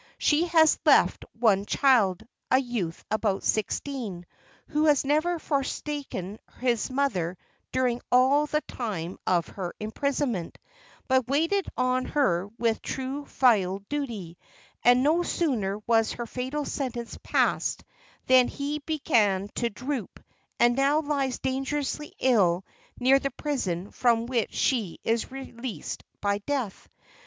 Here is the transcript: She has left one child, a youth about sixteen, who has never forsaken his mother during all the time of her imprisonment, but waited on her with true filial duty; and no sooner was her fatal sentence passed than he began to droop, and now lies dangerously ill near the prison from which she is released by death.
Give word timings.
She 0.17 0.47
has 0.47 0.79
left 0.83 1.25
one 1.37 1.63
child, 1.67 2.23
a 2.49 2.57
youth 2.57 3.03
about 3.11 3.43
sixteen, 3.43 4.25
who 4.69 4.85
has 4.85 5.05
never 5.05 5.37
forsaken 5.37 6.39
his 6.59 6.89
mother 6.89 7.37
during 7.71 8.01
all 8.11 8.47
the 8.47 8.61
time 8.61 9.19
of 9.27 9.49
her 9.49 9.75
imprisonment, 9.79 10.57
but 11.07 11.27
waited 11.27 11.67
on 11.77 12.05
her 12.05 12.47
with 12.57 12.81
true 12.81 13.25
filial 13.27 13.83
duty; 13.89 14.39
and 14.83 15.03
no 15.03 15.21
sooner 15.21 15.77
was 15.85 16.13
her 16.13 16.25
fatal 16.25 16.65
sentence 16.65 17.15
passed 17.21 17.83
than 18.25 18.47
he 18.47 18.79
began 18.79 19.49
to 19.49 19.69
droop, 19.69 20.19
and 20.59 20.75
now 20.75 21.01
lies 21.01 21.37
dangerously 21.37 22.11
ill 22.17 22.65
near 22.99 23.19
the 23.19 23.29
prison 23.29 23.91
from 23.91 24.25
which 24.25 24.51
she 24.55 24.99
is 25.03 25.29
released 25.31 26.03
by 26.21 26.39
death. 26.39 26.89